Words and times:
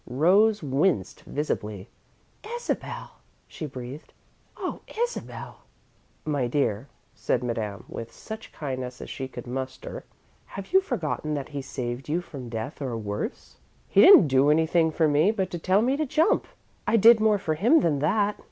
Rose 0.07 0.63
winced 0.63 1.21
visibly. 1.25 1.87
"Isabel!" 2.55 3.17
she 3.47 3.67
breathed. 3.67 4.13
"Oh, 4.57 4.81
Isabel!" 4.99 5.59
"My 6.25 6.47
dear," 6.47 6.87
said 7.13 7.43
Madame, 7.43 7.83
with 7.87 8.11
such 8.11 8.51
kindness 8.51 8.99
as 8.99 9.11
she 9.11 9.27
could 9.27 9.45
muster, 9.45 10.03
"have 10.57 10.73
you 10.73 10.81
forgotten 10.81 11.35
that 11.35 11.49
he 11.49 11.61
saved 11.61 12.09
you 12.09 12.19
from 12.19 12.49
death, 12.49 12.81
or 12.81 12.97
worse?" 12.97 13.57
"He 13.87 14.01
didn't 14.01 14.27
do 14.27 14.49
anything 14.49 14.89
for 14.89 15.07
me 15.07 15.29
but 15.29 15.51
to 15.51 15.59
tell 15.59 15.83
me 15.83 15.95
to 15.97 16.05
jump. 16.07 16.47
I 16.87 16.97
did 16.97 17.19
more 17.19 17.37
for 17.37 17.53
him 17.53 17.81
than 17.81 17.99
that. 17.99 18.39